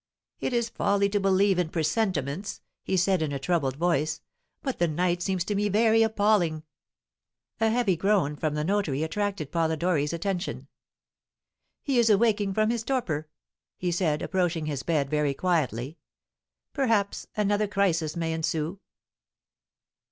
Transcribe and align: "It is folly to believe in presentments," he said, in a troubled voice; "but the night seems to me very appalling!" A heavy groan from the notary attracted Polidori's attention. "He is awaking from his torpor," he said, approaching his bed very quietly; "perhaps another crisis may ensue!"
"It 0.39 0.51
is 0.51 0.67
folly 0.67 1.09
to 1.09 1.19
believe 1.19 1.59
in 1.59 1.69
presentments," 1.69 2.61
he 2.81 2.97
said, 2.97 3.21
in 3.21 3.31
a 3.31 3.37
troubled 3.37 3.75
voice; 3.75 4.19
"but 4.63 4.79
the 4.79 4.87
night 4.87 5.21
seems 5.21 5.43
to 5.43 5.53
me 5.53 5.69
very 5.69 6.01
appalling!" 6.01 6.63
A 7.59 7.69
heavy 7.69 7.95
groan 7.95 8.35
from 8.35 8.55
the 8.55 8.63
notary 8.63 9.03
attracted 9.03 9.51
Polidori's 9.51 10.11
attention. 10.11 10.67
"He 11.83 11.99
is 11.99 12.09
awaking 12.09 12.55
from 12.55 12.71
his 12.71 12.81
torpor," 12.83 13.27
he 13.77 13.91
said, 13.91 14.23
approaching 14.23 14.65
his 14.65 14.81
bed 14.81 15.07
very 15.07 15.35
quietly; 15.35 15.99
"perhaps 16.73 17.27
another 17.37 17.67
crisis 17.67 18.15
may 18.15 18.33
ensue!" 18.33 18.79